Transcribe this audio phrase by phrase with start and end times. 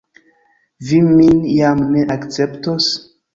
[0.87, 2.91] Vi min jam ne akceptos?